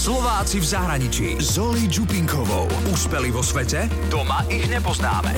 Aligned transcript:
Slováci 0.00 0.64
v 0.64 0.66
zahraničí. 0.80 1.28
Zoli 1.44 1.84
Čupinkovou. 1.84 2.64
Úspeli 2.88 3.28
vo 3.28 3.44
svete? 3.44 3.84
Doma 4.08 4.48
ich 4.48 4.64
nepoznáme. 4.64 5.36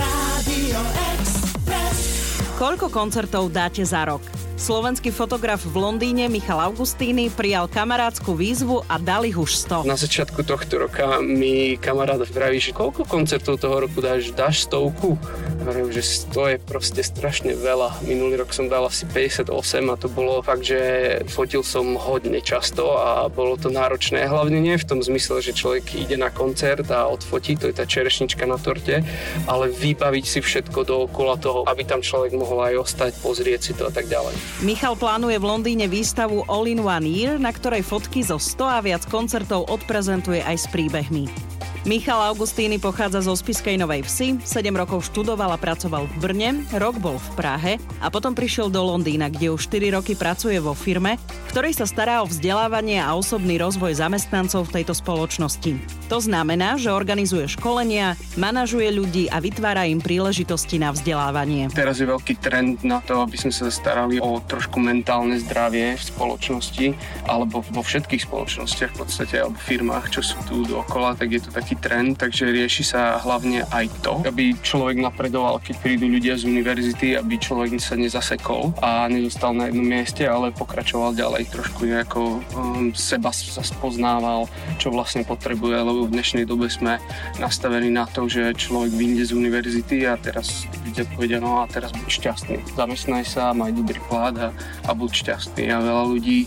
Koľko 2.63 2.87
koncertov 2.87 3.51
dáte 3.51 3.83
za 3.83 4.07
rok? 4.07 4.23
Slovenský 4.63 5.11
fotograf 5.11 5.67
v 5.67 5.75
Londýne 5.75 6.31
Michal 6.31 6.63
Augustíny 6.63 7.35
prijal 7.35 7.67
kamarádskú 7.67 8.31
výzvu 8.39 8.87
a 8.87 8.95
dali 8.95 9.35
už 9.35 9.59
100. 9.67 9.91
Na 9.91 9.99
začiatku 9.99 10.47
tohto 10.47 10.87
roka 10.87 11.19
mi 11.19 11.75
kamarát 11.75 12.23
vraví, 12.31 12.63
že 12.63 12.71
koľko 12.71 13.03
koncertov 13.03 13.59
toho 13.59 13.83
roku 13.83 13.99
dáš? 13.99 14.31
Dáš 14.31 14.71
stovku? 14.71 15.19
Hovorím, 15.67 15.91
že 15.91 16.07
100 16.31 16.55
je 16.55 16.59
proste 16.63 17.03
strašne 17.03 17.59
veľa. 17.59 18.07
Minulý 18.07 18.39
rok 18.39 18.55
som 18.55 18.71
dal 18.71 18.87
asi 18.87 19.03
58 19.03 19.51
a 19.91 19.99
to 19.99 20.07
bolo 20.07 20.39
fakt, 20.47 20.63
že 20.63 20.79
fotil 21.27 21.67
som 21.67 21.99
hodne 21.99 22.39
často 22.39 22.95
a 22.95 23.27
bolo 23.27 23.59
to 23.59 23.67
náročné. 23.67 24.31
Hlavne 24.31 24.63
nie 24.63 24.79
v 24.79 24.87
tom 24.87 25.03
zmysle, 25.03 25.43
že 25.43 25.59
človek 25.59 25.91
ide 26.07 26.15
na 26.15 26.31
koncert 26.31 26.87
a 26.95 27.11
odfotí, 27.11 27.59
to 27.59 27.67
je 27.67 27.75
tá 27.75 27.83
čerešnička 27.83 28.47
na 28.47 28.63
torte, 28.63 29.03
ale 29.51 29.75
vybaviť 29.75 30.23
si 30.23 30.39
všetko 30.39 30.87
dookola 30.87 31.35
toho, 31.43 31.67
aby 31.67 31.83
tam 31.83 31.99
človek 31.99 32.31
mohol 32.39 32.63
aj 32.63 32.79
ostať, 32.79 33.11
pozrieť 33.27 33.61
si 33.67 33.73
to 33.75 33.91
a 33.91 33.93
tak 33.95 34.07
ďalej. 34.07 34.52
Michal 34.61 34.93
plánuje 35.01 35.41
v 35.41 35.49
Londýne 35.49 35.89
výstavu 35.89 36.45
All 36.45 36.69
in 36.69 36.85
One 36.85 37.09
Year, 37.09 37.41
na 37.41 37.49
ktorej 37.49 37.81
fotky 37.81 38.21
zo 38.21 38.37
100 38.37 38.69
a 38.69 38.79
viac 38.85 39.03
koncertov 39.09 39.65
odprezentuje 39.73 40.45
aj 40.45 40.57
s 40.61 40.67
príbehmi. 40.69 41.52
Michal 41.83 42.23
Augustíny 42.31 42.79
pochádza 42.79 43.27
zo 43.27 43.35
Spiskej 43.35 43.75
Novej 43.75 44.07
Vsi, 44.07 44.39
7 44.47 44.71
rokov 44.71 45.03
študoval 45.11 45.51
a 45.51 45.59
pracoval 45.59 46.07
v 46.07 46.15
Brne, 46.23 46.51
rok 46.79 47.03
bol 47.03 47.19
v 47.19 47.29
Prahe 47.35 47.73
a 47.99 48.07
potom 48.07 48.39
prišiel 48.39 48.71
do 48.71 48.87
Londýna, 48.87 49.27
kde 49.27 49.51
už 49.51 49.67
4 49.67 49.99
roky 49.99 50.15
pracuje 50.15 50.63
vo 50.63 50.79
firme, 50.79 51.19
ktorej 51.51 51.75
sa 51.75 51.83
stará 51.83 52.23
o 52.23 52.31
vzdelávanie 52.31 53.03
a 53.03 53.19
osobný 53.19 53.59
rozvoj 53.59 53.99
zamestnancov 53.99 54.71
v 54.71 54.79
tejto 54.79 54.95
spoločnosti. 54.95 55.75
To 56.07 56.23
znamená, 56.23 56.79
že 56.79 56.95
organizuje 56.95 57.51
školenia, 57.51 58.15
manažuje 58.39 58.87
ľudí 58.95 59.27
a 59.27 59.43
vytvára 59.43 59.83
im 59.91 59.99
príležitosti 59.99 60.79
na 60.79 60.95
vzdelávanie. 60.95 61.67
Teraz 61.75 61.99
je 61.99 62.07
veľký 62.07 62.39
trend 62.39 62.87
na 62.87 63.03
to, 63.03 63.19
aby 63.27 63.35
sme 63.35 63.51
sa 63.51 63.67
starali 63.75 64.23
o 64.23 64.39
trošku 64.39 64.79
mentálne 64.79 65.35
zdravie 65.43 65.99
v 65.99 66.03
spoločnosti 66.15 66.87
alebo 67.27 67.67
vo 67.75 67.83
všetkých 67.83 68.23
spoločnostiach 68.23 68.95
v 68.95 68.99
podstate 69.03 69.43
alebo 69.43 69.59
firmách, 69.59 70.15
čo 70.15 70.23
sú 70.23 70.39
tu 70.47 70.63
dookola, 70.63 71.19
tak 71.19 71.35
je 71.35 71.43
to 71.43 71.51
taký 71.51 71.72
taký 71.73 71.89
trend, 71.89 72.21
takže 72.21 72.53
rieši 72.53 72.85
sa 72.85 73.17
hlavne 73.17 73.65
aj 73.73 73.89
to, 74.05 74.21
aby 74.29 74.53
človek 74.61 75.01
napredoval, 75.01 75.57
keď 75.65 75.81
prídu 75.81 76.05
ľudia 76.05 76.37
z 76.37 76.45
univerzity, 76.45 77.17
aby 77.17 77.41
človek 77.41 77.81
sa 77.81 77.97
nezasekol 77.97 78.77
a 78.85 79.09
nedostal 79.09 79.57
na 79.57 79.73
jednom 79.73 79.89
mieste, 79.89 80.29
ale 80.29 80.53
pokračoval 80.53 81.17
ďalej, 81.17 81.49
trošku 81.49 81.89
nejako 81.89 82.45
um, 82.53 82.93
seba 82.93 83.33
sa 83.33 83.65
spoznával, 83.65 84.53
čo 84.77 84.93
vlastne 84.93 85.25
potrebuje, 85.25 85.77
lebo 85.81 86.05
v 86.05 86.13
dnešnej 86.13 86.45
dobe 86.45 86.69
sme 86.69 87.01
nastavení 87.41 87.89
na 87.89 88.05
to, 88.05 88.29
že 88.29 88.53
človek 88.53 88.93
vyjde 88.93 89.33
z 89.33 89.33
univerzity 89.33 89.97
a 90.05 90.21
teraz 90.21 90.69
ľudia 90.85 91.09
povedia, 91.17 91.39
no 91.41 91.65
a 91.65 91.71
teraz 91.73 91.89
buď 91.97 92.09
šťastný. 92.21 92.57
Zamestnaj 92.77 93.25
sa, 93.25 93.57
maj 93.57 93.73
dobrý 93.73 93.97
plat 94.13 94.37
a, 94.37 94.53
a 94.85 94.91
buď 94.93 95.25
šťastný. 95.25 95.73
A 95.73 95.81
veľa 95.81 96.05
ľudí 96.05 96.45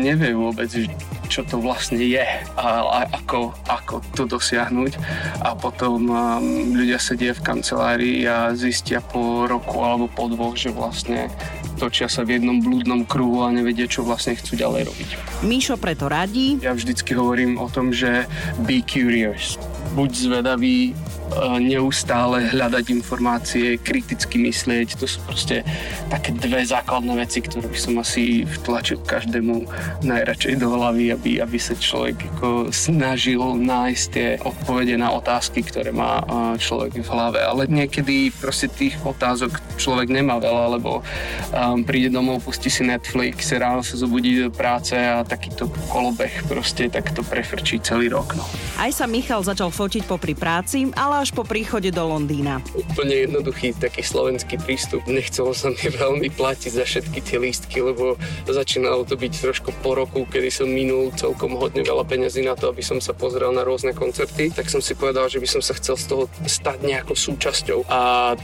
nevie 0.00 0.32
vôbec, 0.32 0.72
čo 1.36 1.44
to 1.44 1.60
vlastne 1.60 2.00
je 2.00 2.24
a, 2.56 2.68
a 2.80 3.00
ako, 3.12 3.52
ako 3.68 4.00
to 4.16 4.24
dosiahnuť. 4.24 4.96
A 5.44 5.52
potom 5.52 6.08
um, 6.08 6.40
ľudia 6.72 6.96
sedia 6.96 7.36
v 7.36 7.44
kancelárii 7.44 8.24
a 8.24 8.56
zistia 8.56 9.04
po 9.04 9.44
roku 9.44 9.84
alebo 9.84 10.08
po 10.08 10.32
dvoch, 10.32 10.56
že 10.56 10.72
vlastne 10.72 11.28
točia 11.76 12.08
sa 12.08 12.24
v 12.24 12.40
jednom 12.40 12.56
blúdnom 12.56 13.04
kruhu 13.04 13.44
a 13.44 13.52
nevedia, 13.52 13.84
čo 13.84 14.00
vlastne 14.00 14.32
chcú 14.32 14.56
ďalej 14.56 14.88
robiť. 14.88 15.08
Míšo 15.44 15.76
preto 15.76 16.08
radí. 16.08 16.56
Ja 16.64 16.72
vždycky 16.72 17.12
hovorím 17.12 17.60
o 17.60 17.68
tom, 17.68 17.92
že 17.92 18.24
be 18.64 18.80
curious. 18.80 19.60
Buď 19.92 20.16
zvedavý, 20.16 20.96
neustále 21.58 22.46
hľadať 22.48 22.84
informácie, 22.94 23.76
kriticky 23.82 24.38
myslieť. 24.40 24.96
To 25.02 25.06
sú 25.10 25.18
proste 25.26 25.66
také 26.08 26.30
dve 26.32 26.62
základné 26.62 27.18
veci, 27.18 27.42
ktoré 27.42 27.66
by 27.66 27.78
som 27.78 27.94
asi 27.98 28.46
vtlačil 28.46 29.02
každému 29.02 29.66
najradšej 30.06 30.54
do 30.62 30.70
hlavy, 30.70 31.12
aby, 31.12 31.42
aby 31.42 31.58
sa 31.58 31.74
človek 31.74 32.16
ako 32.36 32.70
snažil 32.70 33.42
nájsť 33.58 34.04
tie 34.12 34.28
odpovede 34.42 34.94
na 34.96 35.12
otázky, 35.12 35.66
ktoré 35.66 35.90
má 35.90 36.22
človek 36.56 37.02
v 37.02 37.08
hlave. 37.10 37.40
Ale 37.42 37.66
niekedy 37.66 38.30
proste 38.30 38.70
tých 38.70 38.96
otázok 39.02 39.58
človek 39.76 40.08
nemá 40.08 40.38
veľa, 40.38 40.78
lebo 40.78 41.00
um, 41.00 41.82
príde 41.82 42.12
domov, 42.12 42.44
pustí 42.44 42.70
si 42.72 42.86
Netflix, 42.86 43.52
ráno 43.52 43.82
sa 43.82 43.98
zobudí 43.98 44.38
do 44.40 44.52
práce 44.52 44.96
a 44.96 45.26
takýto 45.26 45.68
kolobeh 45.90 46.32
proste 46.46 46.88
takto 46.88 47.26
prefrčí 47.26 47.82
celý 47.82 48.12
rok. 48.12 48.36
No. 48.38 48.44
Aj 48.76 48.92
sa 48.92 49.04
Michal 49.08 49.42
začal 49.44 49.72
fotiť 49.72 50.04
popri 50.04 50.36
práci, 50.36 50.88
ale 50.94 51.15
až 51.22 51.32
po 51.32 51.42
príchode 51.46 51.88
do 51.88 52.04
Londýna. 52.04 52.60
Úplne 52.76 53.28
jednoduchý 53.28 53.72
taký 53.76 54.04
slovenský 54.04 54.60
prístup. 54.60 55.00
Nechcelo 55.08 55.56
sa 55.56 55.72
mi 55.72 55.86
veľmi 56.02 56.28
platiť 56.34 56.72
za 56.76 56.84
všetky 56.84 57.18
tie 57.24 57.38
lístky, 57.40 57.80
lebo 57.80 58.20
začínalo 58.44 59.08
to 59.08 59.16
byť 59.16 59.32
trošku 59.40 59.70
po 59.80 59.96
roku, 59.96 60.28
kedy 60.28 60.52
som 60.52 60.68
minul 60.68 61.14
celkom 61.16 61.56
hodne 61.56 61.80
veľa 61.80 62.04
peňazí 62.04 62.44
na 62.44 62.52
to, 62.52 62.68
aby 62.68 62.84
som 62.84 63.00
sa 63.00 63.16
pozrel 63.16 63.48
na 63.54 63.64
rôzne 63.64 63.96
koncerty, 63.96 64.52
tak 64.52 64.68
som 64.68 64.84
si 64.84 64.92
povedal, 64.92 65.32
že 65.32 65.40
by 65.40 65.48
som 65.48 65.62
sa 65.64 65.72
chcel 65.78 65.96
z 65.96 66.04
toho 66.12 66.24
stať 66.44 66.84
nejakou 66.84 67.16
súčasťou. 67.16 67.88
A 67.88 68.34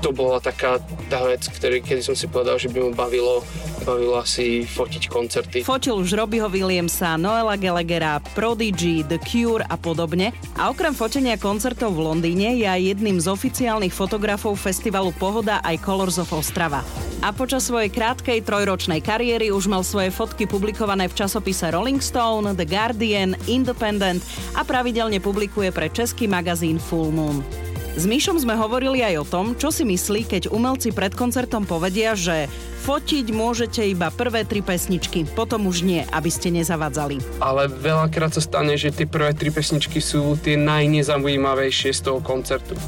to 0.00 0.10
bola 0.16 0.40
taká 0.40 0.80
tá 1.12 1.20
vec, 1.28 1.44
ktorý, 1.44 1.84
kedy 1.84 2.00
som 2.00 2.16
si 2.16 2.26
povedal, 2.26 2.56
že 2.56 2.72
by 2.72 2.88
ma 2.88 2.92
bavilo, 2.94 3.44
bavilo 3.84 4.16
asi 4.16 4.64
fotiť 4.64 5.02
koncerty. 5.12 5.58
Fotil 5.66 6.00
už 6.00 6.16
Robbieho 6.16 6.48
Williamsa, 6.48 7.20
Noela 7.20 7.60
Gallaghera, 7.60 8.22
Prodigy, 8.32 9.04
The 9.04 9.20
Cure 9.20 9.66
a 9.66 9.76
podobne. 9.76 10.32
A 10.56 10.70
okrem 10.70 10.94
fotenia 10.94 11.36
koncertov 11.36 11.98
v 11.98 12.00
Londýne 12.06 12.21
je 12.30 12.68
aj 12.70 12.80
jedným 12.94 13.18
z 13.18 13.26
oficiálnych 13.26 13.90
fotografov 13.90 14.54
festivalu 14.54 15.10
Pohoda 15.18 15.58
aj 15.66 15.82
Colors 15.82 16.22
of 16.22 16.30
Ostrava. 16.30 16.86
A 17.18 17.34
počas 17.34 17.66
svojej 17.66 17.90
krátkej 17.90 18.46
trojročnej 18.46 19.02
kariéry 19.02 19.50
už 19.50 19.66
mal 19.66 19.82
svoje 19.82 20.14
fotky 20.14 20.46
publikované 20.46 21.10
v 21.10 21.18
časopise 21.18 21.66
Rolling 21.74 21.98
Stone, 21.98 22.54
The 22.54 22.68
Guardian, 22.68 23.34
Independent 23.50 24.22
a 24.54 24.62
pravidelne 24.62 25.18
publikuje 25.18 25.74
pre 25.74 25.90
český 25.90 26.30
magazín 26.30 26.78
Full 26.78 27.10
Moon. 27.10 27.71
S 27.92 28.08
Myšom 28.08 28.40
sme 28.40 28.56
hovorili 28.56 29.04
aj 29.04 29.14
o 29.20 29.28
tom, 29.28 29.46
čo 29.52 29.68
si 29.68 29.84
myslí, 29.84 30.24
keď 30.24 30.42
umelci 30.48 30.96
pred 30.96 31.12
koncertom 31.12 31.68
povedia, 31.68 32.16
že 32.16 32.48
fotiť 32.88 33.28
môžete 33.36 33.84
iba 33.84 34.08
prvé 34.08 34.48
tri 34.48 34.64
pesničky, 34.64 35.28
potom 35.28 35.68
už 35.68 35.84
nie, 35.84 36.00
aby 36.08 36.32
ste 36.32 36.48
nezavadzali. 36.48 37.20
Ale 37.44 37.68
veľakrát 37.68 38.32
sa 38.32 38.40
stane, 38.40 38.80
že 38.80 38.96
tie 38.96 39.04
prvé 39.04 39.36
tri 39.36 39.52
pesničky 39.52 40.00
sú 40.00 40.40
tie 40.40 40.56
najnezaujímavejšie 40.56 41.92
z 41.92 42.00
toho 42.00 42.24
koncertu. 42.24 42.80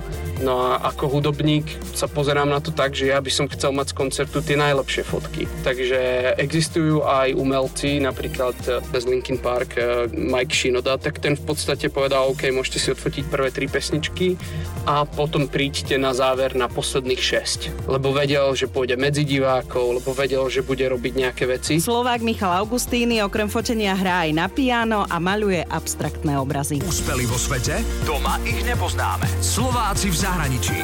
No 0.44 0.60
a 0.60 0.92
ako 0.92 1.08
hudobník 1.08 1.64
sa 1.96 2.04
pozerám 2.04 2.52
na 2.52 2.60
to 2.60 2.68
tak, 2.68 2.92
že 2.92 3.08
ja 3.08 3.16
by 3.16 3.32
som 3.32 3.48
chcel 3.48 3.72
mať 3.72 3.96
z 3.96 3.98
koncertu 3.98 4.44
tie 4.44 4.60
najlepšie 4.60 5.00
fotky. 5.08 5.48
Takže 5.64 6.34
existujú 6.36 7.00
aj 7.00 7.32
umelci, 7.32 7.96
napríklad 8.04 8.52
z 8.60 8.84
eh, 8.92 9.08
Linkin 9.08 9.40
Park 9.40 9.80
eh, 9.80 10.04
Mike 10.12 10.52
Shinoda, 10.52 11.00
tak 11.00 11.24
ten 11.24 11.32
v 11.32 11.48
podstate 11.48 11.88
povedal, 11.88 12.28
OK, 12.28 12.52
môžete 12.52 12.76
si 12.76 12.88
odfotiť 12.92 13.24
prvé 13.32 13.48
tri 13.48 13.72
pesničky 13.72 14.36
a 14.84 15.08
potom 15.08 15.48
príďte 15.48 15.96
na 15.96 16.12
záver 16.12 16.52
na 16.52 16.68
posledných 16.68 17.22
šesť. 17.24 17.88
Lebo 17.88 18.12
vedel, 18.12 18.52
že 18.52 18.68
pôjde 18.68 19.00
medzi 19.00 19.24
divákov, 19.24 20.04
lebo 20.04 20.12
vedel, 20.12 20.44
že 20.52 20.60
bude 20.60 20.84
robiť 20.84 21.12
nejaké 21.16 21.48
veci. 21.48 21.80
Slovák 21.80 22.20
Michal 22.20 22.52
Augustíny 22.60 23.24
okrem 23.24 23.48
fotenia 23.48 23.96
hrá 23.96 24.28
aj 24.28 24.30
na 24.36 24.46
piano 24.52 25.08
a 25.08 25.16
maluje 25.16 25.64
abstraktné 25.64 26.36
obrazy. 26.36 26.84
Úspeli 26.84 27.24
vo 27.24 27.40
svete? 27.40 27.80
Doma 28.04 28.36
ich 28.44 28.60
nepoznáme. 28.60 29.24
Slováci 29.40 30.12
v 30.12 30.16
zahraničí. 30.34 30.74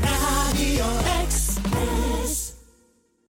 Rádio 0.00 0.88